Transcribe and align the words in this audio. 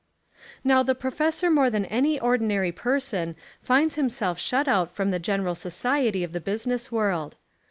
Now 0.63 0.81
the 0.81 0.95
professor 0.95 1.51
more 1.51 1.69
than 1.69 1.85
any 1.85 2.19
ordinary 2.19 2.71
person 2.71 3.35
finds 3.61 3.93
himself 3.93 4.39
shut 4.39 4.67
out 4.67 4.91
from 4.91 5.11
the 5.11 5.19
general 5.19 5.53
society 5.53 6.23
of 6.23 6.33
the 6.33 6.41
business 6.41 6.91
world. 6.91 7.35